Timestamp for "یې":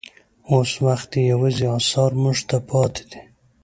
1.17-1.23